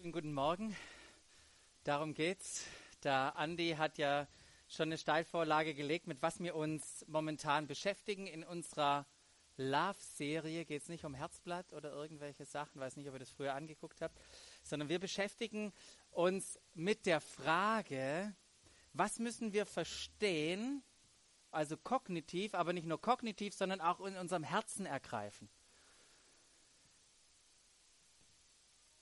[0.00, 0.74] Schönen guten Morgen.
[1.84, 2.64] Darum geht's.
[3.04, 4.26] Der Andi hat ja
[4.66, 8.26] schon eine Steilvorlage gelegt, mit was wir uns momentan beschäftigen.
[8.26, 9.04] In unserer
[9.58, 13.52] Love-Serie geht es nicht um Herzblatt oder irgendwelche Sachen, weiß nicht, ob ihr das früher
[13.52, 14.18] angeguckt habt,
[14.62, 15.70] sondern wir beschäftigen
[16.12, 18.34] uns mit der Frage,
[18.94, 20.82] was müssen wir verstehen,
[21.50, 25.50] also kognitiv, aber nicht nur kognitiv, sondern auch in unserem Herzen ergreifen.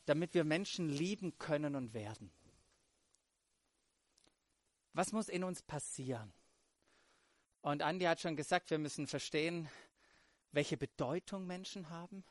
[0.08, 2.30] Damit wir Menschen lieben können und werden.
[4.94, 6.32] Was muss in uns passieren?
[7.60, 9.68] Und Andi hat schon gesagt, wir müssen verstehen,
[10.52, 12.24] welche Bedeutung Menschen haben.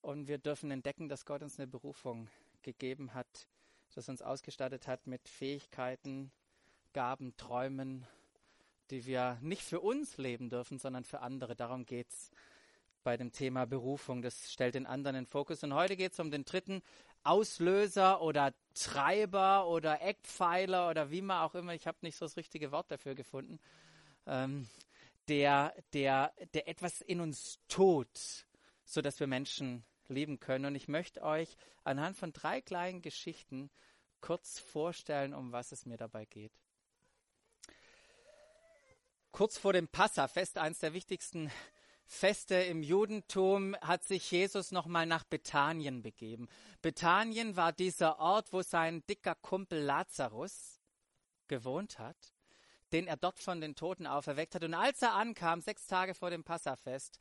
[0.00, 2.28] Und wir dürfen entdecken, dass Gott uns eine Berufung
[2.62, 3.48] gegeben hat,
[3.94, 6.32] dass uns ausgestattet hat mit Fähigkeiten,
[6.92, 8.06] Gaben, Träumen,
[8.90, 11.56] die wir nicht für uns leben dürfen, sondern für andere.
[11.56, 12.30] Darum geht es
[13.04, 14.22] bei dem Thema Berufung.
[14.22, 15.62] Das stellt den anderen in Fokus.
[15.62, 16.82] Und heute geht es um den dritten
[17.22, 22.36] Auslöser oder Treiber oder Eckpfeiler oder wie man auch immer, ich habe nicht so das
[22.36, 23.60] richtige Wort dafür gefunden,
[24.26, 24.68] ähm,
[25.28, 28.46] der, der, der etwas in uns tut,
[28.84, 30.66] sodass wir Menschen lieben können.
[30.66, 33.70] Und ich möchte euch anhand von drei kleinen Geschichten
[34.20, 36.52] kurz vorstellen, um was es mir dabei geht.
[39.32, 41.50] Kurz vor dem Passafest, eines der wichtigsten
[42.06, 46.48] Feste im Judentum hat sich Jesus nochmal nach Bethanien begeben.
[46.82, 50.80] Bethanien war dieser Ort, wo sein dicker Kumpel Lazarus
[51.48, 52.34] gewohnt hat,
[52.92, 54.64] den er dort von den Toten auferweckt hat.
[54.64, 57.18] Und als er ankam, sechs Tage vor dem Passafest,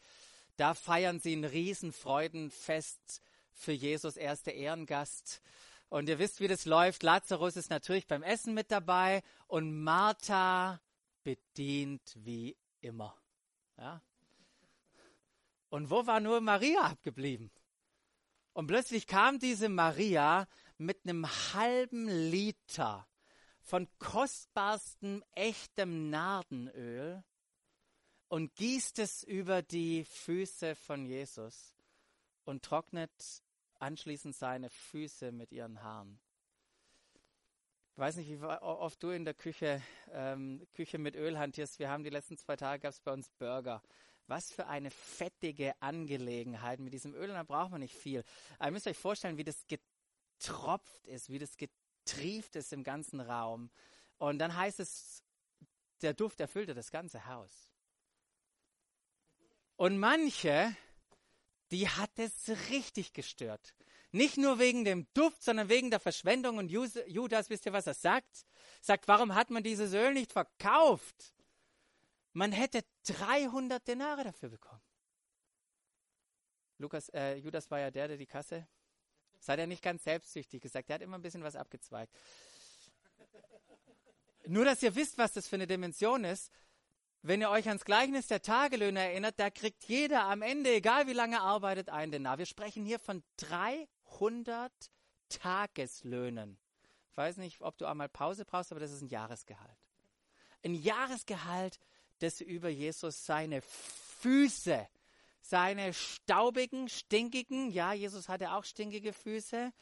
[0.57, 4.17] da feiern sie ein Riesenfreudenfest für Jesus.
[4.17, 5.41] Er Ehrengast.
[5.89, 7.03] Und ihr wisst, wie das läuft.
[7.03, 10.81] Lazarus ist natürlich beim Essen mit dabei und Martha
[11.23, 13.15] bedient wie immer.
[13.77, 14.01] Ja,
[15.73, 17.49] und wo war nur Maria abgeblieben?
[18.53, 23.07] Und plötzlich kam diese Maria mit einem halben Liter
[23.59, 27.23] von kostbarstem, echtem Nardenöl
[28.27, 31.75] und gießt es über die Füße von Jesus
[32.43, 33.41] und trocknet
[33.79, 36.19] anschließend seine Füße mit ihren Haaren.
[37.93, 41.79] Ich weiß nicht, wie oft du in der Küche, ähm, Küche mit Öl hantierst.
[41.79, 43.81] Wir haben die letzten zwei Tage gab es bei uns Burger.
[44.27, 47.27] Was für eine fettige Angelegenheit mit diesem Öl.
[47.27, 48.23] Da braucht man nicht viel.
[48.57, 53.19] Aber ihr müsst euch vorstellen, wie das getropft ist, wie das getrieft ist im ganzen
[53.19, 53.69] Raum.
[54.17, 55.23] Und dann heißt es,
[56.01, 57.69] der Duft erfüllte das ganze Haus.
[59.75, 60.75] Und manche,
[61.71, 63.73] die hat es richtig gestört.
[64.11, 66.57] Nicht nur wegen dem Duft, sondern wegen der Verschwendung.
[66.59, 68.45] Und Judas, wisst ihr, was er sagt?
[68.79, 71.33] Sagt, warum hat man dieses Öl nicht verkauft?
[72.33, 74.81] Man hätte 300 Denare dafür bekommen.
[76.79, 78.67] Lukas, äh, Judas war ja der, der die Kasse.
[79.39, 80.89] Seid er nicht ganz selbstsüchtig gesagt.
[80.89, 82.13] Er hat immer ein bisschen was abgezweigt.
[84.45, 86.51] Nur, dass ihr wisst, was das für eine Dimension ist.
[87.21, 91.13] Wenn ihr euch ans Gleichnis der Tagelöhne erinnert, da kriegt jeder am Ende, egal wie
[91.13, 92.37] lange er arbeitet, einen Denar.
[92.37, 94.71] Wir sprechen hier von 300
[95.29, 96.59] Tageslöhnen.
[97.11, 99.77] Ich weiß nicht, ob du einmal Pause brauchst, aber das ist ein Jahresgehalt.
[100.65, 101.79] Ein Jahresgehalt
[102.19, 104.87] das über Jesus seine Füße,
[105.41, 109.73] seine staubigen, stinkigen, ja, Jesus hatte auch stinkige Füße,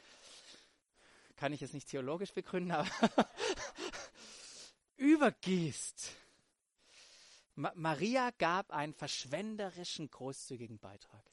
[1.36, 2.88] kann ich jetzt nicht theologisch begründen, aber
[4.98, 6.12] übergießt.
[7.56, 11.24] Ma Maria gab einen verschwenderischen, großzügigen Beitrag.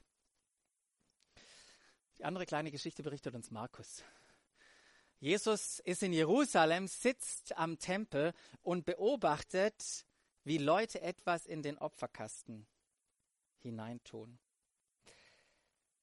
[2.18, 4.02] Die andere kleine Geschichte berichtet uns Markus.
[5.20, 8.32] Jesus ist in Jerusalem, sitzt am Tempel
[8.62, 10.06] und beobachtet,
[10.48, 12.66] wie Leute etwas in den Opferkasten
[13.58, 14.38] hineintun.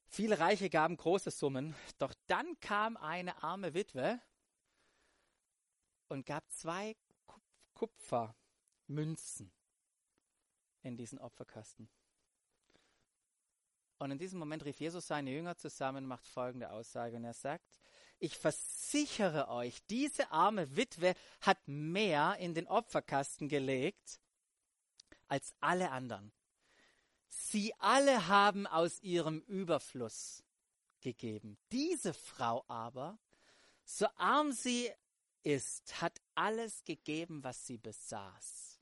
[0.06, 4.22] Viele Reiche gaben große Summen, doch dann kam eine arme Witwe
[6.10, 6.96] und gab zwei
[7.74, 9.52] Kupfermünzen
[10.84, 11.90] in diesen Opferkasten.
[13.98, 17.18] Und in diesem Moment rief Jesus seine Jünger zusammen und macht folgende Aussage.
[17.18, 17.82] Und er sagt,
[18.20, 24.20] ich versichere euch, diese arme Witwe hat mehr in den Opferkasten gelegt
[25.28, 26.32] als alle anderen.
[27.30, 30.44] Sie alle haben aus ihrem Überfluss
[31.02, 31.58] gegeben.
[31.72, 33.20] Diese Frau aber,
[33.84, 34.92] so arm sie
[35.44, 38.80] ist, hat alles gegeben, was sie besaß.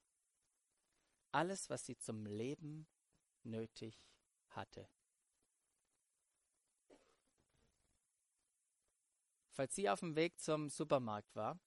[1.32, 2.88] Alles, was sie zum Leben
[3.44, 3.98] nötig
[4.50, 4.88] hatte.
[9.50, 11.60] Falls sie auf dem Weg zum Supermarkt war,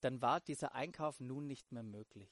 [0.00, 2.30] dann war dieser Einkauf nun nicht mehr möglich.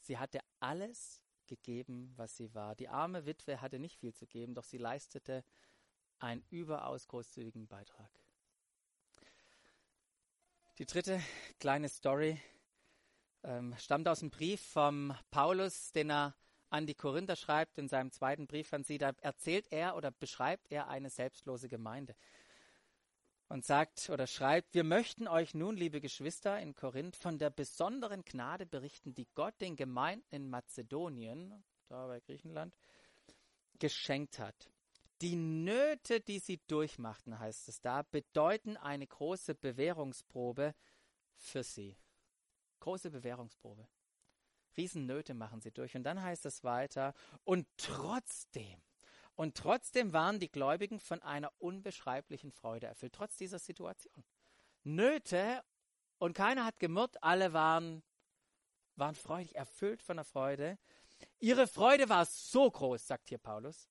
[0.00, 2.74] Sie hatte alles gegeben, was sie war.
[2.74, 5.44] Die arme Witwe hatte nicht viel zu geben, doch sie leistete
[6.18, 8.10] einen überaus großzügigen Beitrag.
[10.78, 11.20] Die dritte
[11.58, 12.40] kleine Story
[13.44, 16.34] ähm, stammt aus einem Brief vom Paulus, den er
[16.70, 18.98] an die Korinther schreibt, in seinem zweiten Brief an sie.
[18.98, 22.16] Da erzählt er oder beschreibt er eine selbstlose Gemeinde
[23.48, 28.24] und sagt oder schreibt, wir möchten euch nun, liebe Geschwister in Korinth, von der besonderen
[28.24, 32.74] Gnade berichten, die Gott den Gemeinden in Mazedonien, da bei Griechenland,
[33.78, 34.70] geschenkt hat.
[35.20, 40.74] Die Nöte, die sie durchmachten, heißt es da, bedeuten eine große Bewährungsprobe
[41.36, 41.96] für sie.
[42.80, 43.88] Große Bewährungsprobe.
[44.76, 45.94] Riesennöte machen sie durch.
[45.94, 47.14] Und dann heißt es weiter,
[47.44, 48.82] und trotzdem,
[49.36, 54.24] und trotzdem waren die Gläubigen von einer unbeschreiblichen Freude erfüllt, trotz dieser Situation.
[54.84, 55.62] Nöte
[56.18, 58.02] und keiner hat gemurrt, alle waren,
[58.96, 60.78] waren freudig, erfüllt von der Freude.
[61.40, 63.88] Ihre Freude war so groß, sagt hier Paulus,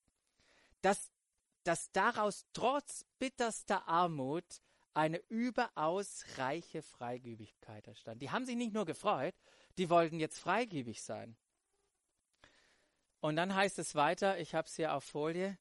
[0.82, 1.12] dass,
[1.64, 4.62] dass daraus trotz bitterster Armut
[4.94, 8.22] eine überaus reiche Freigebigkeit entstand.
[8.22, 9.36] Die haben sich nicht nur gefreut,
[9.78, 11.36] die wollten jetzt freigebig sein.
[13.24, 15.58] Und dann heißt es weiter, ich habe es hier auf Folie,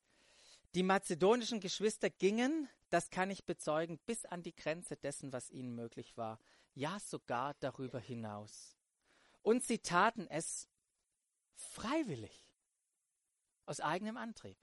[0.74, 5.76] die mazedonischen Geschwister gingen, das kann ich bezeugen, bis an die Grenze dessen, was ihnen
[5.76, 6.40] möglich war,
[6.74, 8.76] ja sogar darüber hinaus.
[9.42, 10.68] Und sie taten es
[11.54, 12.48] freiwillig,
[13.66, 14.58] aus eigenem Antrieb.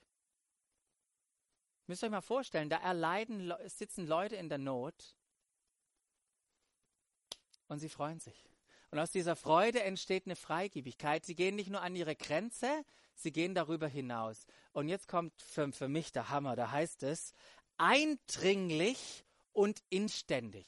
[1.88, 5.16] Müsst ihr euch mal vorstellen, da erleiden, sitzen Leute in der Not
[7.70, 8.49] und sie freuen sich.
[8.92, 11.26] Und aus dieser Freude entsteht eine Freigebigkeit.
[11.26, 12.84] Sie gehen nicht nur an ihre Grenze,
[13.16, 14.46] sie gehen darüber hinaus.
[14.72, 17.34] Und jetzt kommt für, für mich der Hammer, da heißt es,
[17.78, 20.66] eindringlich und inständig.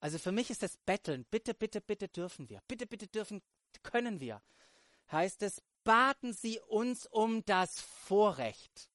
[0.00, 1.24] Also für mich ist das Betteln.
[1.30, 2.60] Bitte, bitte, bitte dürfen wir.
[2.66, 3.40] Bitte, bitte dürfen,
[3.82, 4.42] können wir.
[5.10, 8.91] Heißt es, baten Sie uns um das Vorrecht.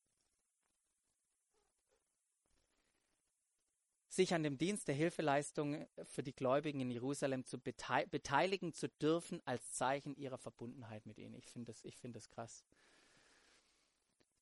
[4.18, 9.42] Sich an dem Dienst der Hilfeleistung für die Gläubigen in Jerusalem zu beteiligen zu dürfen
[9.46, 11.36] als Zeichen ihrer Verbundenheit mit ihnen.
[11.36, 12.66] Ich finde das, find das krass.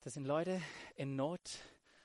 [0.02, 0.62] Das sind Leute
[0.96, 1.60] in Not,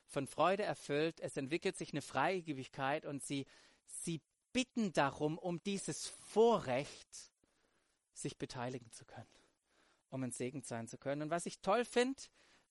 [0.07, 1.21] von Freude erfüllt.
[1.21, 3.47] Es entwickelt sich eine Freigebigkeit und sie,
[3.87, 4.21] sie
[4.53, 7.31] bitten darum, um dieses Vorrecht,
[8.13, 9.31] sich beteiligen zu können,
[10.11, 11.23] um ein Segen sein zu können.
[11.23, 12.21] Und was ich toll finde,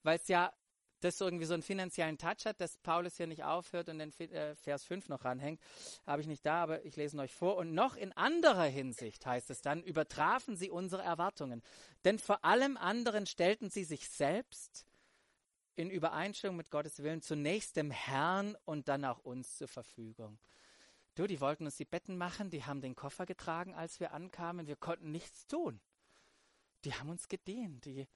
[0.03, 0.53] weil es ja
[0.99, 4.55] das irgendwie so einen finanziellen Touch hat, dass Paulus hier nicht aufhört und den äh,
[4.55, 5.61] Vers 5 noch ranhängt,
[6.05, 7.57] habe ich nicht da, aber ich lese ihn euch vor.
[7.57, 11.61] Und noch in anderer Hinsicht heißt es dann, übertrafen sie unsere Erwartungen.
[12.05, 14.85] Denn vor allem anderen stellten sie sich selbst
[15.75, 20.37] in Übereinstimmung mit Gottes Willen zunächst dem Herrn und dann auch uns zur Verfügung.
[21.15, 24.67] Du, die wollten uns die Betten machen, die haben den Koffer getragen, als wir ankamen,
[24.67, 25.79] wir konnten nichts tun.
[26.85, 28.07] Die haben uns gedient, die,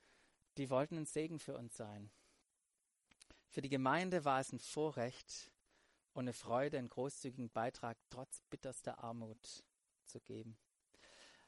[0.57, 2.11] die wollten ein Segen für uns sein.
[3.53, 5.51] Für die Gemeinde war es ein Vorrecht
[6.13, 9.63] und eine Freude, einen großzügigen Beitrag trotz bitterster Armut
[10.05, 10.57] zu geben.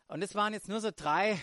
[0.08, 1.42] Und es waren jetzt nur so drei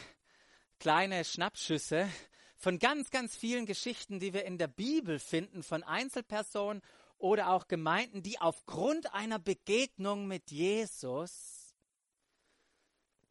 [0.78, 2.08] kleine Schnappschüsse
[2.54, 6.80] von ganz, ganz vielen Geschichten, die wir in der Bibel finden, von Einzelpersonen
[7.18, 11.74] oder auch Gemeinden, die aufgrund einer Begegnung mit Jesus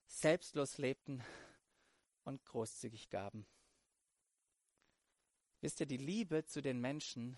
[0.07, 1.23] selbstlos lebten
[2.25, 3.47] und großzügig gaben.
[5.61, 7.37] Wisst ihr, die Liebe zu den Menschen,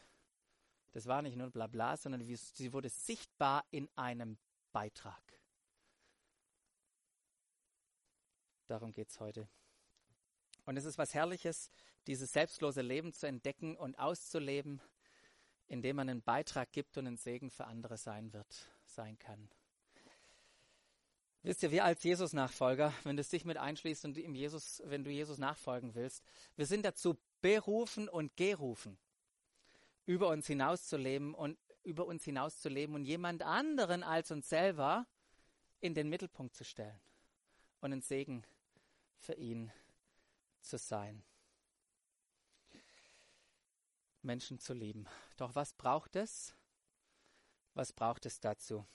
[0.93, 4.37] das war nicht nur Blabla, sondern sie wurde sichtbar in einem
[4.71, 5.21] Beitrag.
[8.67, 9.47] Darum geht es heute.
[10.65, 11.69] Und es ist was Herrliches,
[12.07, 14.81] dieses selbstlose Leben zu entdecken und auszuleben,
[15.67, 19.49] indem man einen Beitrag gibt und ein Segen für andere sein wird, sein kann.
[21.41, 25.11] Wisst ihr, wir als Jesus-Nachfolger, wenn du dich mit einschließt und ihm Jesus, wenn du
[25.11, 26.23] Jesus nachfolgen willst,
[26.55, 28.97] wir sind dazu berufen und gerufen,
[30.05, 35.05] über uns hinauszuleben und über uns hinauszuleben und jemand anderen als uns selber
[35.81, 36.97] in den Mittelpunkt zu stellen
[37.81, 38.43] und ein Segen
[39.17, 39.73] für ihn
[40.61, 41.21] zu sein.
[44.21, 45.05] Menschen zu lieben.
[45.35, 46.55] Doch was braucht es?
[47.73, 48.87] Was braucht es dazu?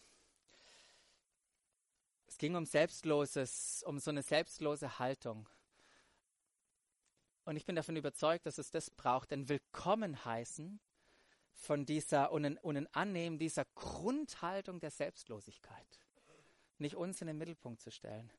[2.27, 5.47] Es ging um selbstloses, um so eine selbstlose Haltung.
[7.49, 10.81] Und ich bin davon überzeugt, dass es das braucht, ein Willkommen heißen
[11.55, 15.99] von dieser und ein, und ein Annehmen dieser Grundhaltung der Selbstlosigkeit.
[16.77, 18.31] Nicht uns in den Mittelpunkt zu stellen.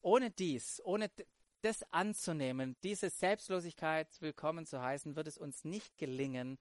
[0.00, 1.12] Ohne dies, ohne
[1.62, 6.58] das anzunehmen, diese Selbstlosigkeit willkommen zu heißen, wird es uns nicht gelingen,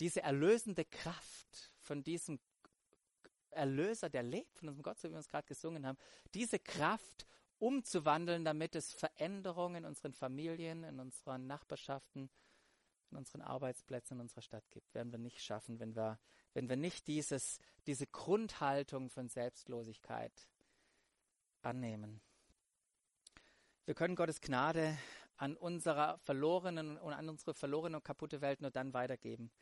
[0.00, 2.40] diese erlösende Kraft von diesem
[3.50, 5.98] Erlöser, der lebt, von unserem Gott, so wie wir es gerade gesungen haben,
[6.32, 7.26] diese Kraft
[7.62, 12.28] umzuwandeln, damit es Veränderungen in unseren Familien, in unseren Nachbarschaften,
[13.12, 14.92] in unseren Arbeitsplätzen in unserer Stadt gibt.
[14.94, 16.18] Werden wir nicht schaffen, wenn wir,
[16.54, 20.32] wenn wir nicht dieses, diese Grundhaltung von Selbstlosigkeit
[21.62, 22.20] annehmen.
[23.84, 24.98] Wir können Gottes Gnade
[25.36, 29.52] an unserer verlorenen und an unsere verlorene und kaputte Welt nur dann weitergeben,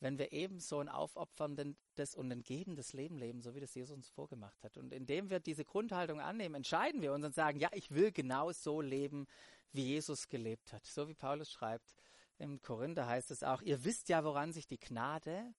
[0.00, 4.08] wenn wir ebenso ein aufopferndes und ein gebendes Leben leben, so wie das Jesus uns
[4.08, 4.78] vorgemacht hat.
[4.78, 8.50] Und indem wir diese Grundhaltung annehmen, entscheiden wir uns und sagen, ja, ich will genau
[8.52, 9.26] so leben,
[9.72, 10.84] wie Jesus gelebt hat.
[10.86, 11.94] So wie Paulus schreibt
[12.40, 15.54] im Korinther heißt es auch, ihr wisst ja, woran sich die Gnade,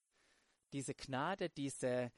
[0.74, 2.12] diese Gnade, diese,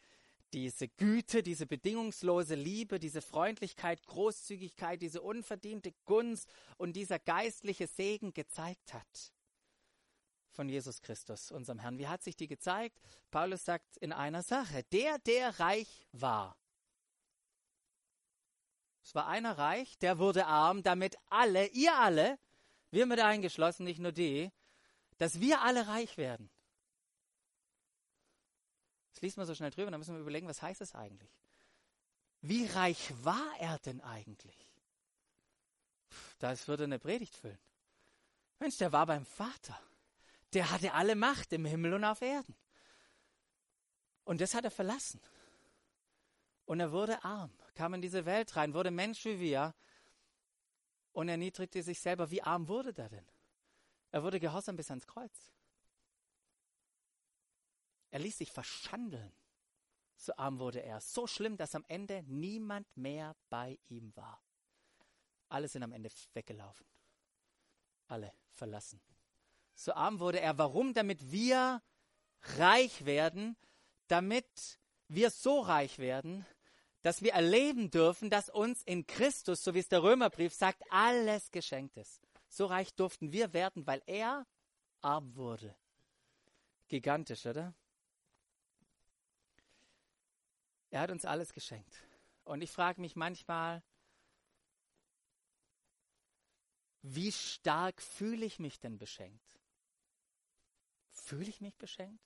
[0.53, 8.34] diese Güte, diese bedingungslose Liebe, diese Freundlichkeit, Großzügigkeit, diese unverdiente Gunst und dieser geistliche Segen
[8.34, 9.33] gezeigt hat
[10.53, 11.98] von Jesus Christus, unserem Herrn.
[11.98, 13.00] Wie hat sich die gezeigt?
[13.31, 16.57] Paulus sagt in einer Sache, der, der reich war.
[19.03, 22.39] Es war einer reich, der wurde arm, damit alle, ihr alle,
[22.91, 24.51] wir mit eingeschlossen, nicht nur die,
[25.17, 26.50] dass wir alle reich werden.
[29.12, 31.31] Das liest man so schnell drüber, dann müssen wir überlegen, was heißt das eigentlich?
[32.41, 34.74] Wie reich war er denn eigentlich?
[36.39, 37.60] Das würde eine Predigt füllen.
[38.60, 39.79] Mensch, der war beim Vater.
[40.53, 42.55] Der hatte alle Macht im Himmel und auf Erden.
[44.24, 45.19] Und das hat er verlassen.
[46.65, 49.75] Und er wurde arm, kam in diese Welt rein, wurde Mensch wie wir
[51.12, 52.31] und erniedrigte sich selber.
[52.31, 53.27] Wie arm wurde er denn?
[54.12, 55.51] Er wurde gehorsam bis ans Kreuz.
[58.12, 59.33] Er ließ sich verschandeln.
[60.15, 61.01] So arm wurde er.
[61.01, 64.41] So schlimm, dass am Ende niemand mehr bei ihm war.
[65.50, 66.86] Alle sind am Ende weggelaufen.
[68.07, 69.01] Alle verlassen.
[69.75, 70.58] So arm wurde er.
[70.58, 70.94] Warum?
[70.94, 71.82] Damit wir
[72.58, 73.58] reich werden,
[74.08, 76.46] damit wir so reich werden,
[77.01, 81.51] dass wir erleben dürfen, dass uns in Christus, so wie es der Römerbrief sagt, alles
[81.51, 82.22] geschenkt ist.
[82.48, 84.46] So reich durften wir werden, weil er
[85.01, 85.75] arm wurde.
[86.88, 87.74] Gigantisch, oder?
[90.92, 91.94] Er hat uns alles geschenkt.
[92.46, 93.82] Und ich frage mich manchmal,
[97.01, 99.62] wie stark fühle ich mich denn beschenkt?
[101.34, 102.24] Fühle ich mich beschenkt?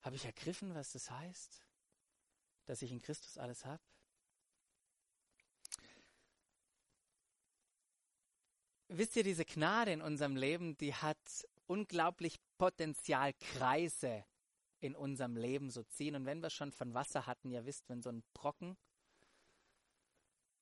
[0.00, 1.64] Habe ich ergriffen, was das heißt,
[2.66, 3.80] dass ich in Christus alles habe?
[8.88, 14.24] Wisst ihr, diese Gnade in unserem Leben, die hat unglaublich Potenzial, Kreise
[14.80, 16.16] in unserem Leben so ziehen.
[16.16, 18.76] Und wenn wir schon von Wasser hatten, ihr wisst, wenn so ein Brocken,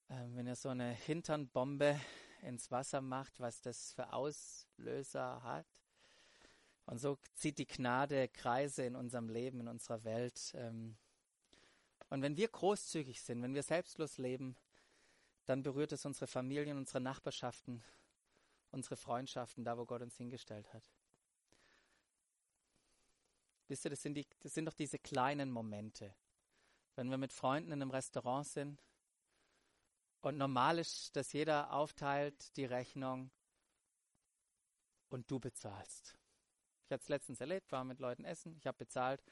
[0.09, 1.99] äh, wenn ihr so eine Hinternbombe
[2.43, 5.67] ins Wasser macht, was das für Auslöser hat,
[6.87, 10.53] und so zieht die Gnade Kreise in unserem Leben, in unserer Welt.
[10.55, 10.97] Ähm.
[12.11, 14.57] Und wenn wir großzügig sind, wenn wir selbstlos leben,
[15.47, 17.83] dann berührt es unsere Familien, unsere Nachbarschaften,
[18.71, 20.89] unsere Freundschaften, da wo Gott uns hingestellt hat.
[23.69, 26.15] Wisst ihr, das sind, die, das sind doch diese kleinen Momente.
[26.95, 28.81] Wenn wir mit Freunden in einem Restaurant sind
[30.21, 33.31] und normal ist, dass jeder aufteilt die Rechnung
[35.09, 36.17] und du bezahlst.
[36.87, 39.23] Ich hatte es letztens erlebt, war mit Leuten essen, ich habe bezahlt.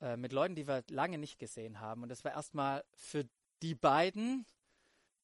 [0.00, 2.02] Äh, mit Leuten, die wir lange nicht gesehen haben.
[2.02, 3.28] Und das war erstmal für
[3.62, 4.46] die beiden,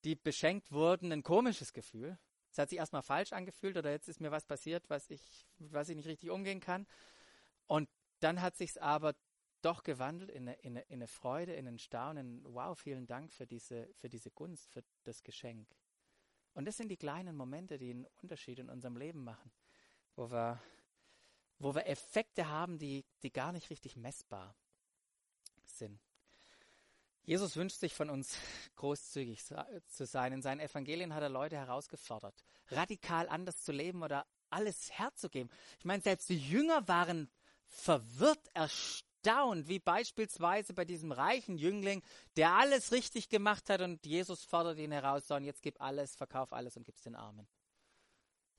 [0.04, 2.18] die beschenkt wurden, ein komisches Gefühl.
[2.50, 5.88] Es hat sich erstmal falsch angefühlt oder jetzt ist mir was passiert, was ich, was
[5.88, 6.86] ich nicht richtig umgehen kann.
[7.66, 7.88] Und
[8.20, 9.14] dann hat sich aber
[9.62, 12.44] doch gewandelt in eine, in, eine, in eine Freude, in ein Staunen.
[12.44, 15.68] Wow, vielen Dank für diese, für diese Gunst, für das Geschenk.
[16.52, 19.50] Und das sind die kleinen Momente, die einen Unterschied in unserem Leben machen,
[20.14, 20.62] wo wir
[21.58, 24.54] wo wir Effekte haben, die, die gar nicht richtig messbar
[25.64, 26.00] sind.
[27.26, 28.38] Jesus wünscht sich von uns
[28.76, 30.32] großzügig zu sein.
[30.32, 35.50] In seinen Evangelien hat er Leute herausgefordert, radikal anders zu leben oder alles herzugeben.
[35.78, 37.28] Ich meine, selbst die Jünger waren
[37.66, 42.02] verwirrt, erstaunt, wie beispielsweise bei diesem reichen Jüngling,
[42.36, 46.14] der alles richtig gemacht hat und Jesus fordert ihn heraus, so, und jetzt gib alles,
[46.14, 47.48] verkauf alles und gib's den Armen.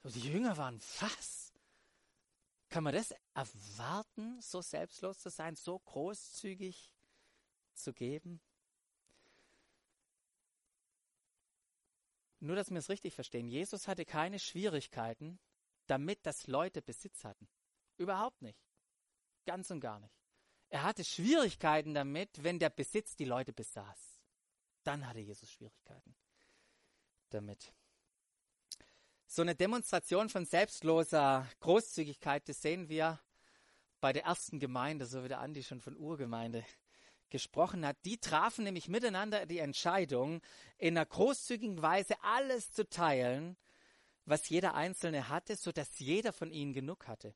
[0.03, 1.46] Die Jünger waren was?
[2.69, 6.93] Kann man das erwarten, so selbstlos zu sein, so großzügig
[7.73, 8.41] zu geben?
[12.39, 13.47] Nur, dass wir es richtig verstehen.
[13.47, 15.39] Jesus hatte keine Schwierigkeiten
[15.87, 17.47] damit, dass Leute Besitz hatten.
[17.97, 18.59] Überhaupt nicht.
[19.45, 20.13] Ganz und gar nicht.
[20.69, 24.21] Er hatte Schwierigkeiten damit, wenn der Besitz die Leute besaß.
[24.83, 26.15] Dann hatte Jesus Schwierigkeiten
[27.29, 27.73] damit.
[29.29, 33.19] So eine Demonstration von selbstloser Großzügigkeit, das sehen wir
[33.99, 36.65] bei der ersten Gemeinde, so wie der Andi schon von Urgemeinde
[37.29, 37.97] gesprochen hat.
[38.05, 40.41] Die trafen nämlich miteinander die Entscheidung,
[40.77, 43.57] in einer großzügigen Weise alles zu teilen,
[44.23, 47.35] was jeder Einzelne hatte, so dass jeder von ihnen genug hatte.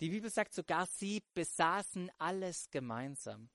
[0.00, 3.48] Die Bibel sagt sogar, sie besaßen alles gemeinsam.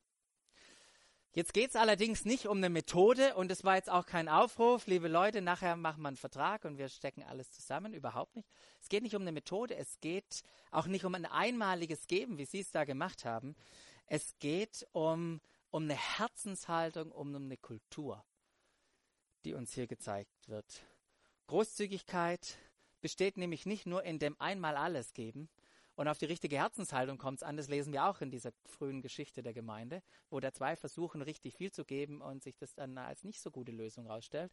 [1.38, 4.88] Jetzt geht es allerdings nicht um eine Methode und es war jetzt auch kein Aufruf,
[4.88, 8.50] liebe Leute, nachher machen wir einen Vertrag und wir stecken alles zusammen, überhaupt nicht.
[8.82, 10.42] Es geht nicht um eine Methode, es geht
[10.72, 13.56] auch nicht um ein einmaliges Geben, wie Sie es da gemacht haben.
[14.08, 15.40] Es geht um,
[15.70, 18.26] um eine Herzenshaltung, um eine Kultur,
[19.46, 20.82] die uns hier gezeigt wird.
[21.46, 22.58] Großzügigkeit
[23.00, 25.50] besteht nämlich nicht nur in dem einmal alles geben,
[25.98, 27.58] und auf die richtige Herzenshaltung kommt es an.
[27.58, 31.56] Das lesen wir auch in dieser frühen Geschichte der Gemeinde, wo der zwei versuchen, richtig
[31.56, 34.52] viel zu geben und sich das dann als nicht so gute Lösung herausstellt.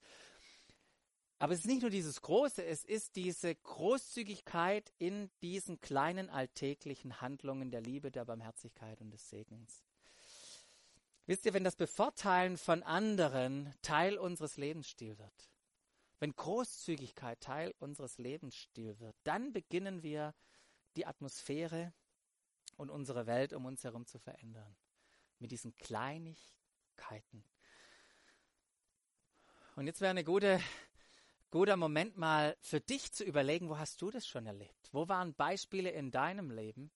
[1.39, 7.21] Aber es ist nicht nur dieses Große, es ist diese Großzügigkeit in diesen kleinen alltäglichen
[7.21, 9.85] Handlungen der Liebe, der Barmherzigkeit und des Segens.
[11.27, 15.51] Wisst ihr, wenn das Bevorteilen von anderen Teil unseres Lebensstils wird,
[16.21, 20.33] wenn Großzügigkeit Teil unseres Lebensstils wird, dann beginnen wir
[20.97, 21.93] die Atmosphäre
[22.77, 24.77] und unsere Welt um uns herum zu verändern.
[25.39, 27.45] Mit diesen Kleinigkeiten.
[29.77, 30.61] Und jetzt wäre ein gute,
[31.51, 34.89] guter Moment mal für dich zu überlegen, wo hast du das schon erlebt?
[34.93, 36.93] Wo waren Beispiele in deinem Leben,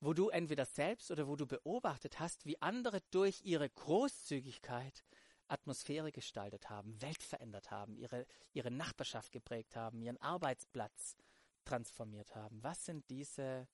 [0.00, 5.04] wo du entweder selbst oder wo du beobachtet hast, wie andere durch ihre Großzügigkeit
[5.48, 11.16] Atmosphäre gestaltet haben, Welt verändert haben, ihre, ihre Nachbarschaft geprägt haben, ihren Arbeitsplatz
[11.64, 12.62] transformiert haben.
[12.62, 13.68] Was sind diese,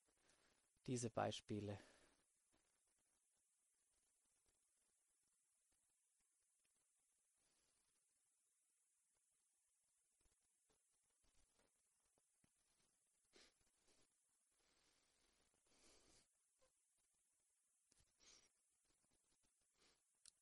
[0.87, 1.78] diese Beispiele?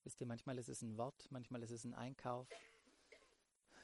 [0.09, 2.49] Wisst ihr, manchmal ist es ein Wort, manchmal ist es ein Einkauf,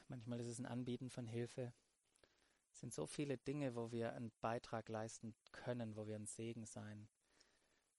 [0.07, 1.71] manchmal ist es ein Anbieten von Hilfe.
[2.75, 6.65] Es sind so viele Dinge, wo wir einen Beitrag leisten können, wo wir ein Segen
[6.65, 7.07] sein,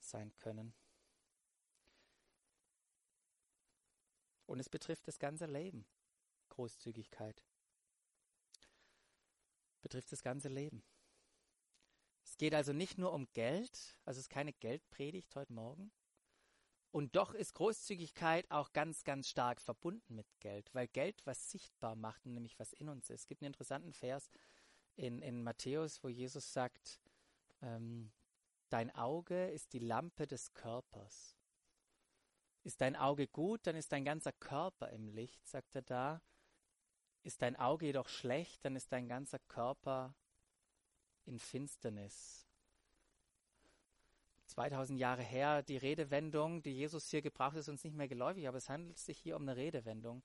[0.01, 0.75] sein können.
[4.45, 5.87] Und es betrifft das ganze Leben.
[6.51, 7.43] Großzügigkeit.
[9.81, 10.85] Betrifft das ganze Leben.
[12.23, 15.91] Es geht also nicht nur um Geld, also es ist keine Geldpredigt heute Morgen.
[16.91, 21.97] Und doch ist Großzügigkeit auch ganz, ganz stark verbunden mit Geld, weil Geld was sichtbar
[21.97, 23.23] macht, nämlich was in uns ist.
[23.23, 24.31] Es gibt einen interessanten Vers,
[24.97, 27.01] in, in Matthäus, wo Jesus sagt,
[27.63, 28.11] ähm,
[28.71, 31.37] dein Auge ist die Lampe des Körpers.
[32.65, 36.21] Ist dein Auge gut, dann ist dein ganzer Körper im Licht, sagt er da.
[37.23, 40.15] Ist dein Auge jedoch schlecht, dann ist dein ganzer Körper
[41.27, 42.47] in Finsternis.
[44.47, 48.59] 2000 Jahre her, die Redewendung, die Jesus hier gebraucht, ist uns nicht mehr geläufig, aber
[48.59, 50.23] es handelt sich hier um eine Redewendung,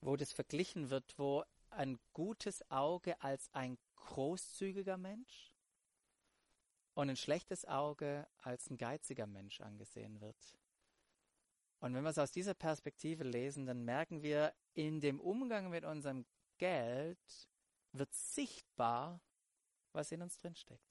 [0.00, 5.54] wo das verglichen wird, wo ein gutes Auge als ein großzügiger Mensch
[6.94, 10.58] und ein schlechtes Auge als ein geiziger Mensch angesehen wird.
[11.78, 15.84] Und wenn wir es aus dieser Perspektive lesen, dann merken wir, in dem Umgang mit
[15.84, 16.26] unserem
[16.58, 17.48] Geld
[17.92, 19.20] wird sichtbar,
[19.92, 20.84] was in uns drin steckt.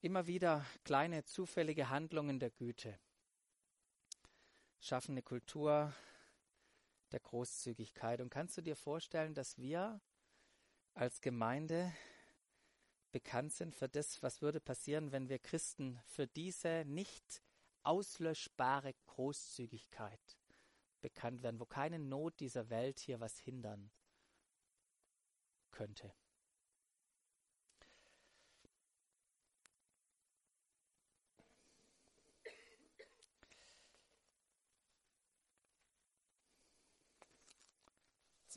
[0.00, 2.98] Immer wieder kleine zufällige Handlungen der Güte
[4.84, 5.94] schaffen eine Kultur
[7.12, 8.20] der Großzügigkeit.
[8.20, 10.00] Und kannst du dir vorstellen, dass wir
[10.94, 11.92] als Gemeinde
[13.12, 17.42] bekannt sind für das, was würde passieren, wenn wir Christen für diese nicht
[17.82, 20.38] auslöschbare Großzügigkeit
[21.00, 23.90] bekannt werden, wo keine Not dieser Welt hier was hindern
[25.70, 26.12] könnte.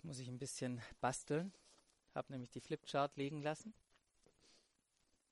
[0.07, 1.51] Muss ich ein bisschen basteln.
[2.15, 3.73] Habe nämlich die Flipchart liegen lassen.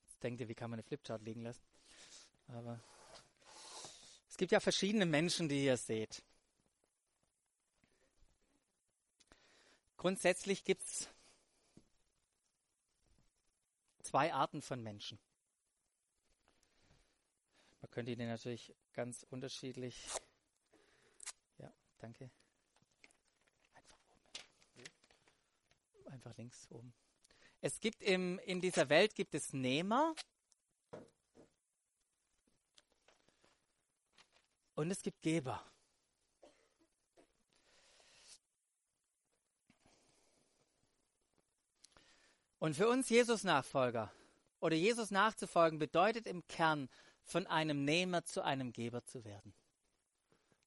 [0.05, 1.63] Jetzt denkt ihr, wie kann man eine Flipchart liegen lassen?
[2.49, 2.83] Aber
[4.29, 6.21] es gibt ja verschiedene Menschen, die ihr seht.
[9.95, 11.07] Grundsätzlich gibt es
[14.03, 15.17] zwei Arten von Menschen.
[17.79, 20.05] Man könnte ihnen natürlich ganz unterschiedlich.
[21.59, 22.29] Ja, danke.
[26.15, 26.93] Einfach links oben.
[27.62, 30.15] Es gibt im, in dieser Welt gibt es Nehmer
[34.75, 35.62] und es gibt Geber.
[42.60, 44.12] Und für uns Jesus-Nachfolger
[44.60, 46.89] oder Jesus nachzufolgen bedeutet im Kern,
[47.23, 49.54] von einem Nehmer zu einem Geber zu werden.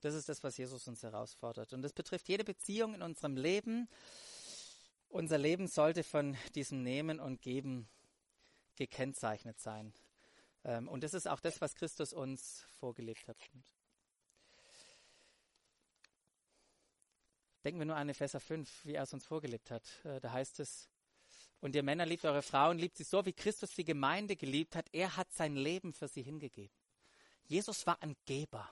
[0.01, 1.73] Das ist das, was Jesus uns herausfordert.
[1.73, 3.89] Und das betrifft jede Beziehung in unserem Leben.
[5.09, 7.89] Unser Leben sollte von diesem Nehmen und Geben
[8.77, 9.95] gekennzeichnet sein.
[10.65, 13.39] Ähm, und das ist auch das, was Christus uns vorgelebt hat.
[17.65, 20.05] Denken wir nur an Epheser 5, wie er es uns vorgelebt hat.
[20.05, 20.89] Äh, da heißt es,
[21.61, 24.87] und ihr Männer liebt eure Frauen, liebt sie so, wie Christus die Gemeinde geliebt hat.
[24.93, 26.77] Er hat sein Leben für sie hingegeben.
[27.47, 28.71] Jesus war ein Geber.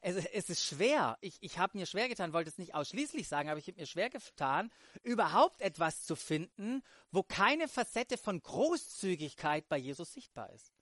[0.00, 1.18] Es, es ist schwer.
[1.20, 3.86] Ich, ich habe mir schwer getan, wollte es nicht ausschließlich sagen, aber ich habe mir
[3.86, 4.70] schwer getan,
[5.02, 10.72] überhaupt etwas zu finden, wo keine Facette von Großzügigkeit bei Jesus sichtbar ist.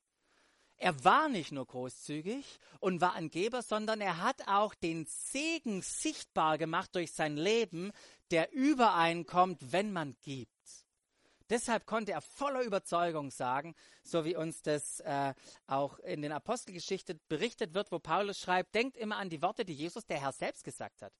[0.80, 5.82] Er war nicht nur großzügig und war ein Geber, sondern er hat auch den Segen
[5.82, 7.90] sichtbar gemacht durch sein Leben,
[8.30, 10.57] der übereinkommt, wenn man gibt.
[11.50, 15.34] Deshalb konnte er voller Überzeugung sagen, so wie uns das äh,
[15.66, 19.74] auch in den Apostelgeschichten berichtet wird, wo Paulus schreibt, denkt immer an die Worte, die
[19.74, 21.12] Jesus der Herr selbst gesagt hat.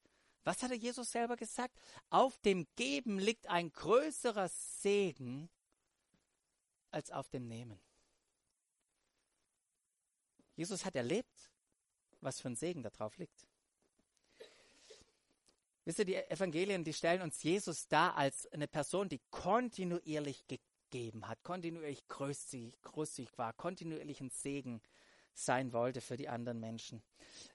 [0.44, 1.78] Was hat er Jesus selber gesagt?
[2.10, 5.50] Auf dem Geben liegt ein größerer Segen
[6.90, 7.80] als auf dem Nehmen.
[10.56, 11.52] Jesus hat erlebt,
[12.20, 13.46] was für ein Segen da drauf liegt.
[15.88, 21.26] Wisst ihr, die Evangelien, die stellen uns Jesus dar als eine Person, die kontinuierlich gegeben
[21.26, 24.82] hat, kontinuierlich großzügig, großzügig war, kontinuierlich ein Segen
[25.32, 27.02] sein wollte für die anderen Menschen.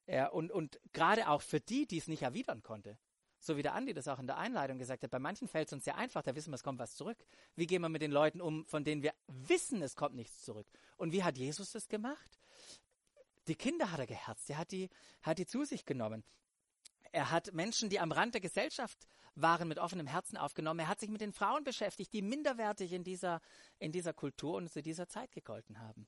[0.07, 2.97] Er, und, und gerade auch für die, die es nicht erwidern konnte.
[3.37, 5.73] So wie der Andi das auch in der Einleitung gesagt hat, bei manchen fällt es
[5.73, 7.23] uns sehr einfach, da wissen wir, es kommt was zurück.
[7.55, 10.65] Wie gehen wir mit den Leuten um, von denen wir wissen, es kommt nichts zurück?
[10.97, 12.39] Und wie hat Jesus das gemacht?
[13.47, 14.89] Die Kinder hat er geherzt, er hat die,
[15.21, 16.23] hat die zu sich genommen.
[17.13, 20.79] Er hat Menschen, die am Rand der Gesellschaft waren, mit offenem Herzen aufgenommen.
[20.79, 23.39] Er hat sich mit den Frauen beschäftigt, die minderwertig in dieser,
[23.77, 26.07] in dieser Kultur und zu dieser Zeit gegolten haben.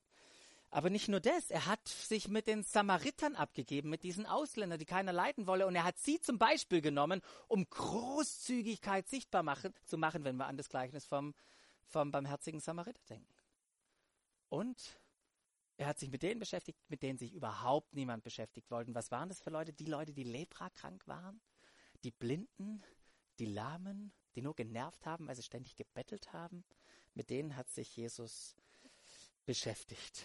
[0.72, 4.86] Aber nicht nur das, er hat sich mit den Samaritern abgegeben, mit diesen Ausländern, die
[4.86, 5.68] keiner leiden wolle.
[5.68, 10.48] Und er hat sie zum Beispiel genommen, um Großzügigkeit sichtbar machen, zu machen, wenn wir
[10.48, 11.36] an das Gleichnis vom,
[11.86, 13.36] vom barmherzigen Samariter denken.
[14.50, 15.00] Und
[15.78, 18.96] er hat sich mit denen beschäftigt, mit denen sich überhaupt niemand beschäftigt wollte.
[18.96, 19.74] Was waren das für Leute?
[19.74, 21.42] Die Leute, die leprakrank waren,
[22.04, 22.82] die Blinden,
[23.40, 26.64] die Lahmen, die nur genervt haben, weil sie ständig gebettelt haben.
[27.14, 28.56] Mit denen hat sich Jesus
[29.46, 30.24] beschäftigt.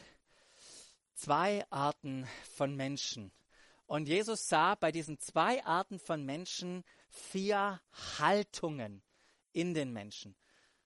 [1.15, 3.33] Zwei Arten von Menschen.
[3.87, 7.81] Und Jesus sah bei diesen zwei Arten von Menschen vier
[8.19, 9.03] Haltungen
[9.53, 10.37] in den Menschen.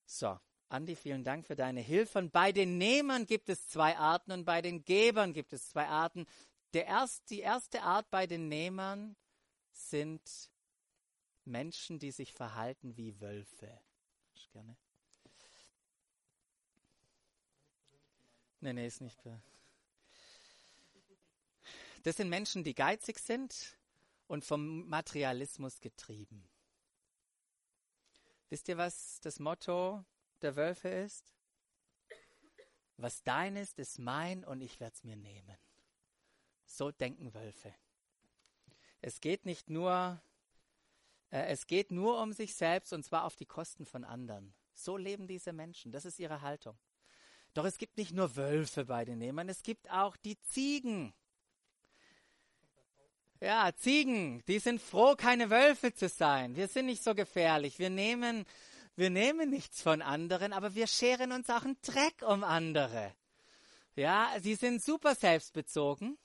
[0.07, 0.39] So,
[0.75, 2.19] Andi, vielen Dank für deine Hilfe.
[2.19, 5.87] Und bei den Nehmern gibt es zwei Arten und bei den Gebern gibt es zwei
[5.87, 6.27] Arten.
[6.73, 9.15] Der erst, die erste Art bei den Nehmern
[9.73, 10.51] sind
[11.45, 13.81] Menschen, die sich verhalten wie Wölfe.
[14.35, 14.77] Ich gerne.
[18.61, 19.17] Nee, nee, ist nicht.
[22.03, 23.79] Das sind Menschen, die geizig sind
[24.27, 26.49] und vom Materialismus getrieben.
[28.49, 30.05] Wisst ihr, was das Motto
[30.45, 31.35] der Wölfe ist?
[32.97, 35.57] Was dein ist, ist mein und ich werde es mir nehmen.
[36.65, 37.75] So denken Wölfe.
[39.01, 40.23] Es geht nicht nur,
[41.31, 44.55] äh, es geht nur um sich selbst und zwar auf die Kosten von anderen.
[44.75, 45.93] So leben diese Menschen.
[45.93, 46.79] Das ist ihre Haltung.
[47.53, 51.15] Doch es gibt nicht nur Wölfe bei den Nehmern, es gibt auch die Ziegen.
[53.41, 56.57] Ja, Ziegen, die sind froh, keine Wölfe zu sein.
[56.57, 57.79] Wir sind nicht so gefährlich.
[57.79, 58.47] Wir nehmen
[58.97, 63.15] wir nehmen nichts von anderen, aber wir scheren uns auch einen Dreck um andere.
[63.97, 66.19] Ja, sie sind super selbstbezogen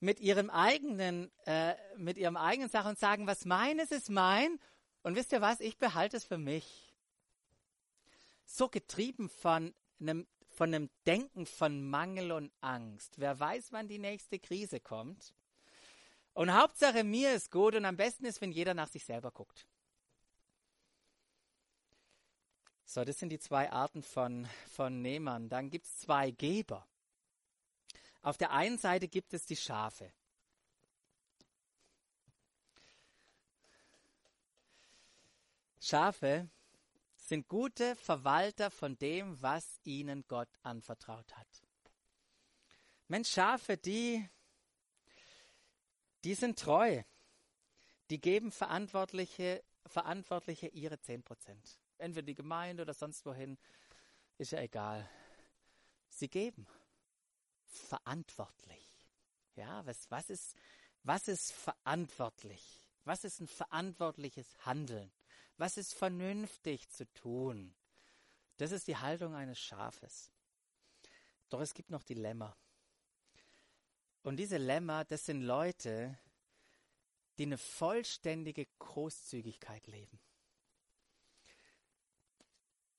[0.00, 4.58] mit ihrem eigenen, äh, mit ihrem eigenen Sache und sagen, was meines ist mein.
[5.02, 5.60] Und wisst ihr was?
[5.60, 6.94] Ich behalte es für mich.
[8.44, 13.18] So getrieben von einem, von einem Denken von Mangel und Angst.
[13.18, 15.34] Wer weiß, wann die nächste Krise kommt.
[16.32, 19.66] Und Hauptsache mir ist gut und am besten ist, wenn jeder nach sich selber guckt.
[22.90, 25.50] So, das sind die zwei Arten von, von Nehmern.
[25.50, 26.88] Dann gibt es zwei Geber.
[28.22, 30.10] Auf der einen Seite gibt es die Schafe.
[35.78, 36.48] Schafe
[37.16, 41.62] sind gute Verwalter von dem, was ihnen Gott anvertraut hat.
[43.06, 44.26] Mensch, Schafe, die,
[46.24, 47.02] die sind treu.
[48.08, 53.58] Die geben Verantwortliche, Verantwortliche ihre 10 Prozent entweder die Gemeinde oder sonst wohin,
[54.38, 55.08] ist ja egal.
[56.08, 56.66] Sie geben
[57.68, 58.96] verantwortlich.
[59.56, 60.56] Ja, was, was, ist,
[61.02, 62.88] was ist verantwortlich?
[63.04, 65.10] Was ist ein verantwortliches Handeln?
[65.56, 67.74] Was ist vernünftig zu tun?
[68.58, 70.32] Das ist die Haltung eines Schafes.
[71.48, 72.56] Doch es gibt noch Dilemma.
[74.22, 76.18] Und diese Lämmer, das sind Leute,
[77.38, 80.20] die eine vollständige Großzügigkeit leben.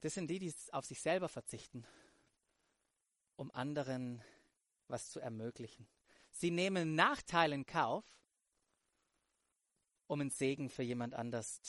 [0.01, 1.85] Das sind die, die auf sich selber verzichten,
[3.35, 4.23] um anderen
[4.87, 5.87] was zu ermöglichen.
[6.31, 8.05] Sie nehmen Nachteile in Kauf,
[10.07, 11.61] um ein Segen für jemand anders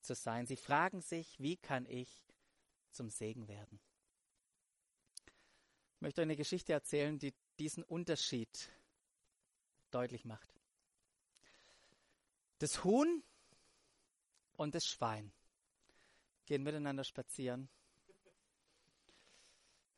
[0.00, 0.46] zu sein.
[0.46, 2.24] Sie fragen sich, wie kann ich
[2.90, 3.80] zum Segen werden?
[5.94, 8.70] Ich möchte eine Geschichte erzählen, die diesen Unterschied
[9.90, 10.54] deutlich macht.
[12.58, 13.22] Das Huhn
[14.54, 15.32] und das Schwein
[16.50, 17.68] gehen miteinander spazieren.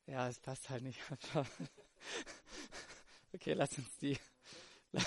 [0.04, 1.00] Ja, es passt halt nicht.
[3.32, 4.18] okay, lass uns die.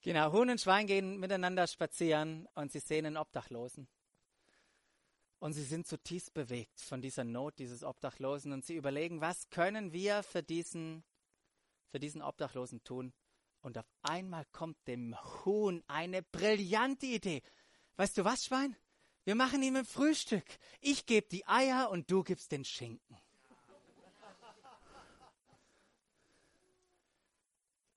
[0.00, 3.86] genau, Huhn und Schwein gehen miteinander spazieren und sie sehen einen Obdachlosen.
[5.40, 9.92] Und sie sind zutiefst bewegt von dieser Not dieses Obdachlosen und sie überlegen, was können
[9.92, 11.04] wir für diesen,
[11.90, 13.12] für diesen Obdachlosen tun?
[13.60, 17.42] Und auf einmal kommt dem Huhn eine brillante Idee.
[17.96, 18.74] Weißt du was, Schwein?
[19.24, 20.44] Wir machen ihm ein Frühstück.
[20.80, 23.18] Ich gebe die Eier und du gibst den Schinken.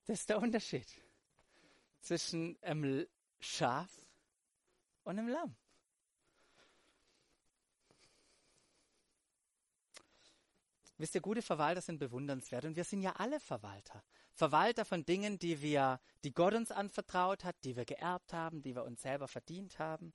[0.06, 0.86] Das ist der Unterschied
[2.00, 3.06] zwischen einem
[3.40, 3.90] Schaf
[5.04, 5.54] und einem Lamm.
[10.96, 14.02] Wisst ihr, gute Verwalter sind bewundernswert und wir sind ja alle Verwalter.
[14.32, 18.74] Verwalter von Dingen, die wir, die Gott uns anvertraut hat, die wir geerbt haben, die
[18.74, 20.12] wir uns selber verdient haben.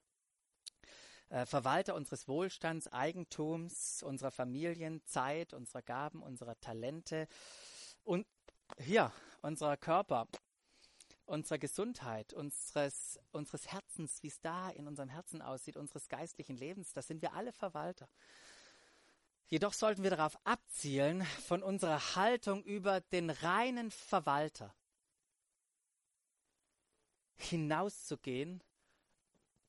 [1.34, 7.28] Äh, Verwalter unseres Wohlstands, Eigentums, unserer Familien, Zeit, unserer Gaben, unserer Talente
[8.04, 8.28] und
[8.78, 10.28] hier unserer Körper,
[11.26, 16.94] unserer Gesundheit, unseres, unseres Herzens, wie es da in unserem Herzen aussieht, unseres geistlichen Lebens.
[16.94, 18.08] Das sind wir alle Verwalter.
[19.48, 24.76] Jedoch sollten wir darauf abzielen, von unserer Haltung über den reinen Verwalter
[27.38, 28.62] hinauszugehen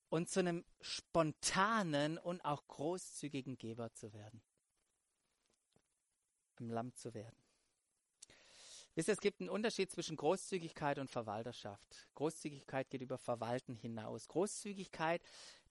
[0.09, 4.43] und zu einem spontanen und auch großzügigen Geber zu werden.
[6.59, 7.37] Im Lamm zu werden.
[8.95, 12.07] Wisst ihr, es gibt einen Unterschied zwischen Großzügigkeit und Verwalterschaft.
[12.15, 14.29] Großzügigkeit geht über Verwalten hinaus.
[14.29, 15.21] Großzügigkeit,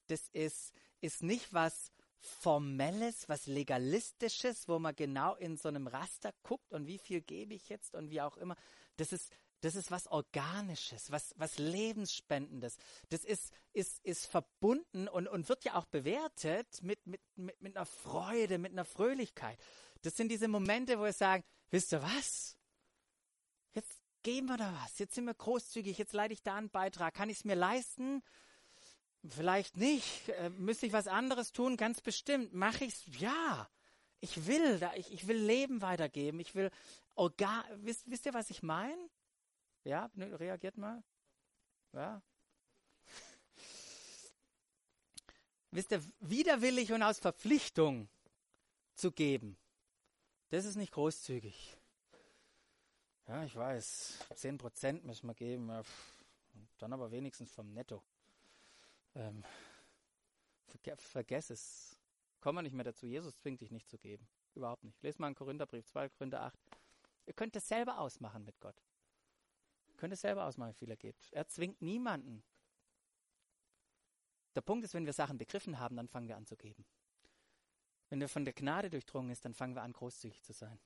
[0.08, 6.34] das ist, ist nicht was Formelles, was Legalistisches, wo man genau in so einem Raster
[6.44, 8.56] guckt und wie viel gebe ich jetzt und wie auch immer.
[8.98, 9.32] Das ist,
[9.64, 12.76] das ist was Organisches, was, was Lebensspendendes.
[13.10, 17.78] Das ist, ist, ist verbunden und, und wird ja auch bewertet mit, mit, mit, mit
[17.78, 19.58] einer Freude, mit einer Fröhlichkeit.
[20.02, 22.58] Das sind diese Momente, wo wir sagen, wisst ihr was?
[23.74, 25.00] Jetzt geben wir da was.
[25.00, 25.98] Jetzt sind wir großzügig.
[25.98, 27.14] Jetzt leite ich da einen Beitrag.
[27.14, 28.22] Kann ich es mir leisten?
[29.26, 30.28] Vielleicht nicht.
[30.28, 31.78] Äh, müsste ich was anderes tun?
[31.78, 32.54] Ganz bestimmt.
[32.54, 33.20] Mache ich es?
[33.20, 33.70] Ja.
[34.20, 36.42] Ich will, da, ich, ich will Leben weitergeben.
[36.42, 36.70] Ich will
[37.16, 37.64] Organ.
[37.78, 39.10] Wisst, wisst ihr, was ich meine?
[39.84, 41.04] Ja, reagiert mal.
[41.94, 42.22] Ja.
[45.72, 48.08] wisst ihr, widerwillig und aus Verpflichtung
[48.94, 49.58] zu geben,
[50.50, 51.76] das ist nicht großzügig.
[53.28, 55.72] Ja, ich weiß, 10% müssen wir geben,
[56.78, 58.04] dann aber wenigstens vom Netto.
[59.16, 59.44] Ähm,
[60.68, 61.98] verge vergess es.
[62.42, 63.06] Komm mal nicht mehr dazu.
[63.06, 64.28] Jesus zwingt dich nicht zu geben.
[64.54, 65.02] Überhaupt nicht.
[65.02, 66.60] Lest mal einen Korintherbrief, 2 Korinther 8.
[67.26, 68.76] Ihr könnt es selber ausmachen mit Gott.
[70.04, 71.32] Könnt es selber ausmachen, wie viel er gibt.
[71.32, 72.44] Er zwingt niemanden.
[74.54, 76.84] Der Punkt ist, wenn wir Sachen begriffen haben, dann fangen wir an zu geben.
[78.10, 80.78] Wenn wir von der Gnade durchdrungen ist, dann fangen wir an, großzügig zu sein.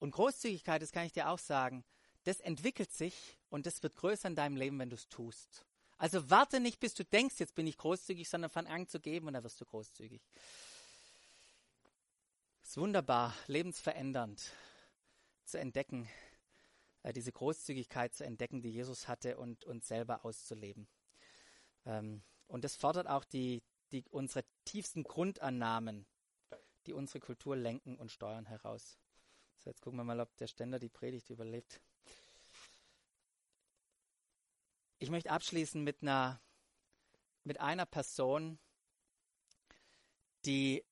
[0.00, 1.82] Und Großzügigkeit, das kann ich dir auch sagen,
[2.24, 5.64] das entwickelt sich und das wird größer in deinem Leben, wenn du es tust.
[5.96, 9.28] Also warte nicht, bis du denkst, jetzt bin ich großzügig, sondern fang an zu geben
[9.28, 10.20] und dann wirst du großzügig.
[12.62, 14.52] Es ist wunderbar, lebensverändernd
[15.46, 16.06] zu entdecken,
[17.02, 20.88] äh, diese Großzügigkeit zu entdecken, die Jesus hatte und uns selber auszuleben.
[21.84, 23.62] Ähm, und das fordert auch die,
[23.92, 26.06] die, unsere tiefsten Grundannahmen,
[26.86, 28.98] die unsere Kultur lenken und steuern heraus.
[29.56, 31.80] So, jetzt gucken wir mal, ob der Ständer die Predigt überlebt.
[34.98, 36.40] Ich möchte abschließen mit einer,
[37.44, 38.58] mit einer Person,
[40.44, 40.84] die,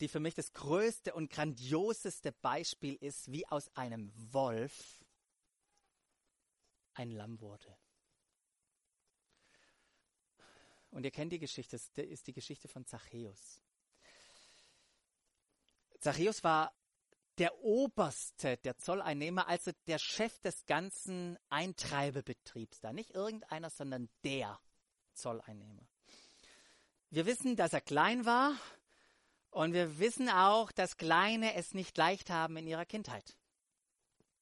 [0.00, 5.04] die für mich das größte und grandioseste Beispiel ist, wie aus einem Wolf
[6.94, 7.76] ein Lamm wurde.
[10.90, 13.60] Und ihr kennt die Geschichte, das ist die Geschichte von Zachäus.
[16.00, 16.72] Zachäus war
[17.38, 22.92] der Oberste der Zolleinnehmer, also der Chef des ganzen Eintreibebetriebs da.
[22.92, 24.58] Nicht irgendeiner, sondern der
[25.12, 25.86] Zolleinnehmer.
[27.10, 28.58] Wir wissen, dass er klein war
[29.56, 33.38] und wir wissen auch, dass Kleine es nicht leicht haben in ihrer Kindheit.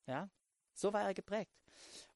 [0.09, 0.29] Ja,
[0.73, 1.53] so war er geprägt.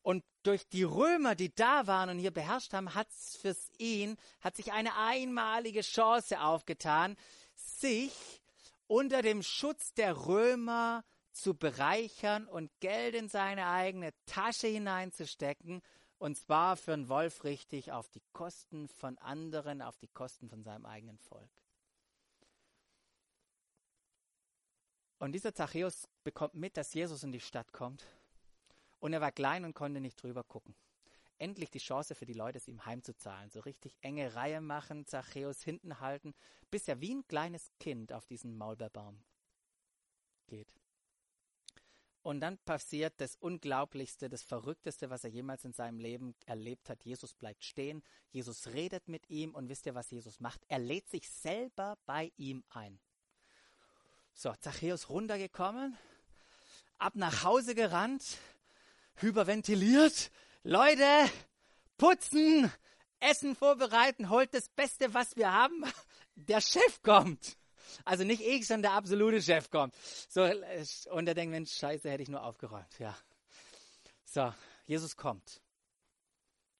[0.02, 4.56] Und durch die Römer, die da waren und hier beherrscht haben, hat für ihn, hat
[4.56, 7.14] sich eine einmalige Chance aufgetan,
[7.54, 8.42] sich
[8.88, 15.82] unter dem Schutz der Römer zu bereichern und Geld in seine eigene Tasche hineinzustecken,
[16.18, 20.64] und zwar für einen Wolf richtig auf die Kosten von anderen, auf die Kosten von
[20.64, 21.48] seinem eigenen Volk.
[25.18, 28.07] Und dieser Zachäus bekommt mit, dass Jesus in die Stadt kommt.
[29.00, 30.74] Und er war klein und konnte nicht drüber gucken.
[31.38, 33.50] Endlich die Chance für die Leute, es ihm heimzuzahlen.
[33.50, 36.35] So richtig enge Reihe machen, Zachäus hinten halten,
[36.70, 39.22] bis er wie ein kleines Kind auf diesen Maulbeerbaum
[40.46, 40.72] geht.
[42.22, 47.04] Und dann passiert das Unglaublichste, das Verrückteste, was er jemals in seinem Leben erlebt hat.
[47.04, 50.64] Jesus bleibt stehen, Jesus redet mit ihm und wisst ihr, was Jesus macht?
[50.68, 52.98] Er lädt sich selber bei ihm ein.
[54.40, 55.98] So, Zachäus runtergekommen,
[56.98, 58.22] ab nach Hause gerannt,
[59.16, 60.31] hyperventiliert.
[60.62, 61.05] Leute,
[61.96, 62.72] putzen,
[63.18, 65.83] Essen vorbereiten, holt das Beste, was wir haben.
[66.37, 67.57] Der Chef kommt.
[68.05, 69.96] Also nicht ich, sondern der absolute Chef kommt.
[70.29, 70.48] So,
[71.11, 72.96] und er denkt, Mensch, scheiße, hätte ich nur aufgeräumt.
[73.01, 73.18] Ja.
[74.24, 74.55] So,
[74.87, 75.61] Jesus kommt.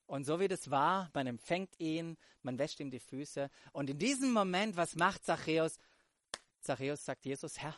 [0.07, 3.51] Und so wie das war, man empfängt ihn, man wäscht ihm die Füße.
[3.73, 5.81] Und in diesem Moment, was macht Zachäus?
[6.61, 7.75] Zachäus sagt Jesus, Herr,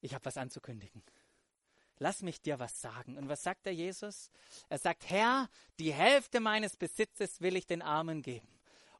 [0.00, 1.02] ich habe was anzukündigen.
[1.98, 3.16] Lass mich dir was sagen.
[3.16, 4.30] Und was sagt der Jesus?
[4.68, 8.48] Er sagt, Herr, die Hälfte meines Besitzes will ich den Armen geben.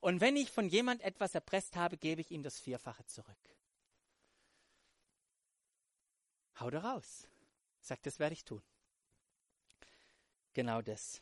[0.01, 3.37] Und wenn ich von jemand etwas erpresst habe, gebe ich ihm das Vierfache zurück.
[6.61, 7.27] Hau da raus.
[7.81, 8.63] Sagt, das werde ich tun.
[10.53, 11.21] Genau das.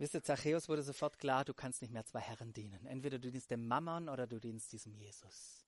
[0.00, 2.86] Wisst ihr, Zachäus wurde sofort klar, du kannst nicht mehr zwei Herren dienen.
[2.86, 5.66] Entweder du dienst dem Mammon oder du dienst diesem Jesus.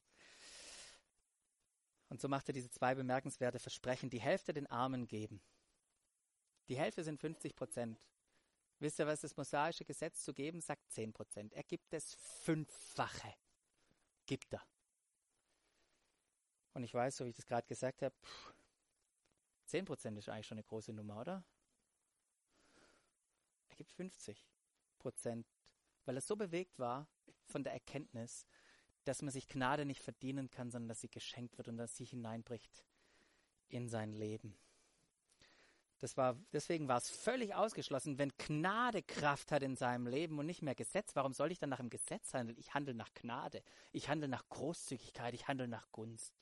[2.08, 5.42] Und so macht er diese zwei bemerkenswerte Versprechen, die Hälfte den Armen geben.
[6.68, 8.00] Die Hälfte sind 50 Prozent.
[8.78, 10.90] Wisst ihr, was das mosaische Gesetz zu geben sagt?
[10.92, 11.52] 10 Prozent.
[11.52, 13.34] Er gibt es fünffache.
[14.24, 14.62] Gibt er.
[16.72, 18.14] Und ich weiß, so wie ich das gerade gesagt habe,
[19.66, 21.44] 10 Prozent ist eigentlich schon eine große Nummer, oder?
[23.82, 24.46] Gibt 50
[25.00, 25.44] Prozent,
[26.04, 27.08] weil er so bewegt war
[27.46, 28.46] von der Erkenntnis,
[29.02, 32.04] dass man sich Gnade nicht verdienen kann, sondern dass sie geschenkt wird und dass sie
[32.04, 32.84] hineinbricht
[33.66, 34.56] in sein Leben.
[35.98, 40.46] Das war, deswegen war es völlig ausgeschlossen, wenn Gnade Kraft hat in seinem Leben und
[40.46, 41.16] nicht mehr Gesetz.
[41.16, 42.58] Warum soll ich dann nach dem Gesetz handeln?
[42.60, 43.64] Ich handle nach Gnade.
[43.90, 45.34] Ich handle nach Großzügigkeit.
[45.34, 46.32] Ich handle nach Gunst.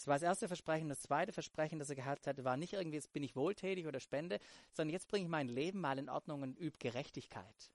[0.00, 0.88] Das war das erste Versprechen.
[0.88, 4.00] Das zweite Versprechen, das er gehabt hatte, war nicht irgendwie, jetzt bin ich wohltätig oder
[4.00, 4.40] spende,
[4.72, 7.70] sondern jetzt bringe ich mein Leben mal in Ordnung und übe Gerechtigkeit.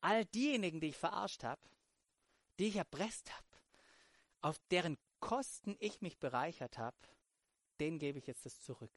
[0.00, 1.60] All diejenigen, die ich verarscht habe,
[2.58, 3.46] die ich erpresst habe,
[4.40, 6.96] auf deren Kosten ich mich bereichert habe,
[7.78, 8.90] denen gebe ich jetzt das zurück.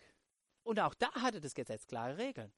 [0.63, 2.51] Und auch da hatte das Gesetz klare Regeln.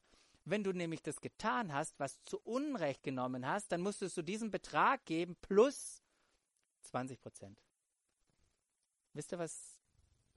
[0.45, 4.49] Wenn du nämlich das getan hast, was zu Unrecht genommen hast, dann musstest du diesen
[4.49, 6.01] Betrag geben plus
[6.83, 7.59] 20 Prozent.
[9.13, 9.79] Wisst ihr, was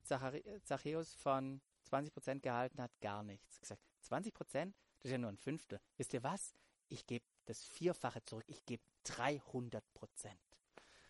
[0.04, 2.92] Zachäus von 20 Prozent gehalten hat?
[3.00, 3.60] Gar nichts.
[3.60, 5.80] Gesagt, 20 Prozent, das ist ja nur ein Fünftel.
[5.96, 6.54] Wisst ihr was?
[6.88, 8.44] Ich gebe das Vierfache zurück.
[8.46, 10.40] Ich gebe 300 Prozent.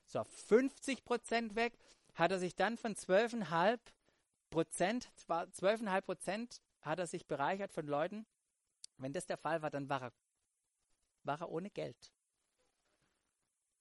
[0.07, 1.77] So, 50 Prozent weg,
[2.15, 3.79] hat er sich dann von 12,5
[4.51, 8.27] Prozent, 12,5 Prozent hat er sich bereichert von Leuten.
[8.99, 10.13] Wenn das der Fall war, dann war er,
[11.25, 12.13] war er ohne Geld.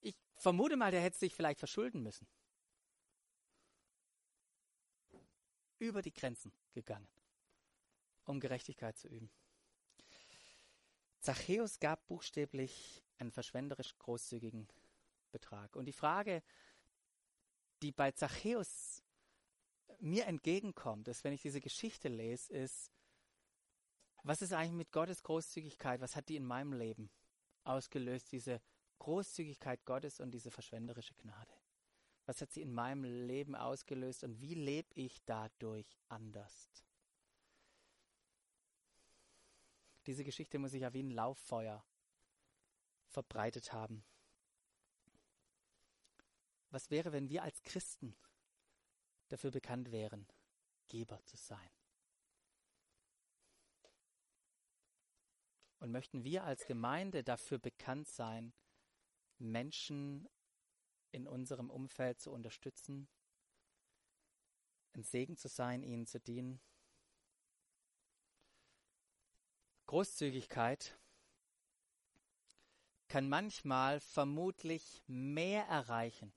[0.02, 2.28] Ich vermute mal, der hätte sich vielleicht verschulden müssen.
[5.80, 7.08] Über die Grenzen gegangen,
[8.26, 9.30] um Gerechtigkeit zu üben.
[11.20, 14.68] Zachäus gab buchstäblich einen verschwenderisch großzügigen
[15.32, 15.76] Betrag.
[15.76, 16.44] Und die Frage,
[17.82, 19.04] die bei Zachäus
[20.00, 22.92] mir entgegenkommt, ist, wenn ich diese Geschichte lese, ist,
[24.24, 26.02] was ist eigentlich mit Gottes Großzügigkeit?
[26.02, 27.12] Was hat die in meinem Leben
[27.64, 28.62] ausgelöst, diese
[29.00, 31.54] Großzügigkeit Gottes und diese verschwenderische Gnade?
[32.26, 36.70] Was hat sie in meinem Leben ausgelöst und wie lebe ich dadurch anders?
[40.08, 41.84] Diese Geschichte muss sich ja wie ein Lauffeuer
[43.08, 44.04] verbreitet haben.
[46.70, 48.16] Was wäre, wenn wir als Christen
[49.30, 50.28] dafür bekannt wären,
[50.88, 51.70] Geber zu sein?
[55.80, 58.54] Und möchten wir als Gemeinde dafür bekannt sein,
[59.38, 60.28] Menschen
[61.16, 63.08] in unserem Umfeld zu unterstützen,
[64.94, 66.60] ein Segen zu sein, ihnen zu dienen.
[69.88, 70.98] Großzügigkeit
[73.08, 76.34] kann manchmal vermutlich mehr erreichen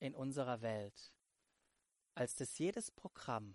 [0.00, 1.12] in unserer Welt
[2.18, 3.54] als dass jedes Programm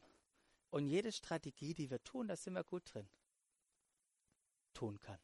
[0.70, 3.10] und jede Strategie, die wir tun, da sind wir gut drin,
[4.74, 5.20] tun kann.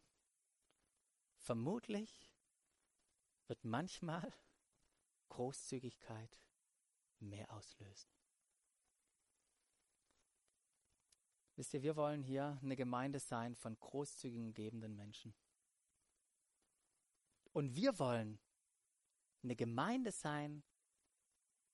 [1.38, 2.29] Vermutlich
[3.50, 4.32] wird manchmal
[5.30, 6.40] Großzügigkeit
[7.20, 8.10] mehr auslösen.
[11.56, 15.34] Wisst ihr, wir wollen hier eine Gemeinde sein von großzügigen, gebenden Menschen.
[17.52, 18.40] Und wir wollen
[19.44, 20.64] eine Gemeinde sein,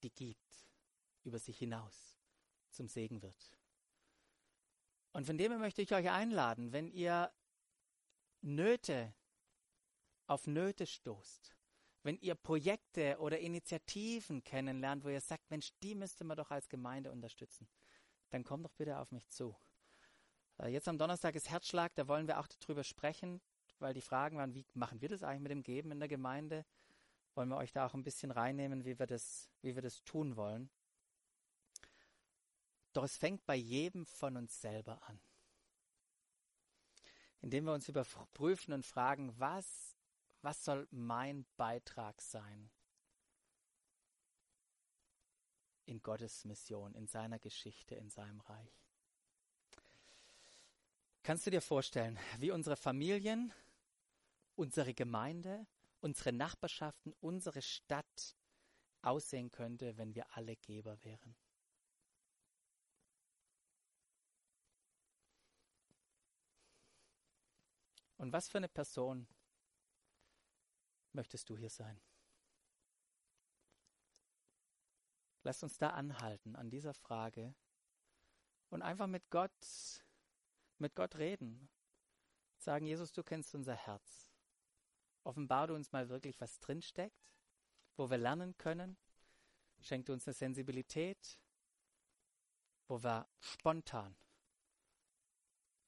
[0.01, 0.67] die gibt
[1.23, 2.17] über sich hinaus,
[2.71, 3.51] zum Segen wird.
[5.11, 7.31] Und von dem her möchte ich euch einladen, wenn ihr
[8.41, 9.13] Nöte
[10.27, 11.54] auf Nöte stoßt,
[12.05, 16.69] wenn ihr Projekte oder Initiativen kennenlernt, wo ihr sagt, Mensch, die müsste man doch als
[16.69, 17.67] Gemeinde unterstützen,
[18.29, 19.57] dann kommt doch bitte auf mich zu.
[20.59, 23.41] Äh, jetzt am Donnerstag ist Herzschlag, da wollen wir auch darüber sprechen,
[23.79, 26.63] weil die Fragen waren, wie machen wir das eigentlich mit dem Geben in der Gemeinde?
[27.33, 30.35] Wollen wir euch da auch ein bisschen reinnehmen, wie wir das, wie wir das tun
[30.35, 30.69] wollen?
[32.93, 35.19] Doch es fängt bei jedem von uns selber an.
[37.41, 39.94] Indem wir uns überprüfen und fragen, was,
[40.45, 42.69] was soll mein Beitrag sein
[45.85, 48.85] in Gottes Mission, in seiner Geschichte, in seinem Reich?
[51.23, 53.51] Kannst du dir vorstellen, wie unsere Familien,
[54.55, 55.65] unsere Gemeinde,
[55.99, 58.35] unsere Nachbarschaften, unsere Stadt
[59.01, 61.35] aussehen könnte, wenn wir alle Geber wären?
[68.17, 69.27] Und was für eine Person
[71.15, 71.99] möchtest du hier sein?
[75.43, 77.55] Lass uns da anhalten an dieser Frage
[78.69, 79.51] und einfach mit Gott
[80.77, 81.69] mit Gott reden.
[82.57, 84.31] Sagen, Jesus, du kennst unser Herz.
[85.23, 87.31] Offenbar du uns mal wirklich, was drinsteckt,
[87.95, 88.97] wo wir lernen können.
[89.79, 91.39] Schenk uns eine Sensibilität,
[92.87, 94.15] wo wir spontan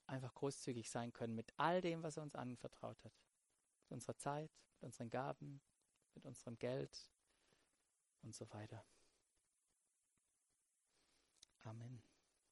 [0.08, 3.14] einfach großzügig sein können mit all dem, was er uns anvertraut hat
[3.88, 5.62] mit unserer Zeit, mit unseren Gaben,
[6.14, 7.10] mit unserem Geld
[8.22, 8.86] und so weiter.
[11.64, 12.02] Amen.